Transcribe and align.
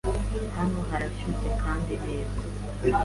Hano 0.55 0.79
harashyushye 0.89 1.49
kandi 1.63 1.93
neza. 2.03 2.37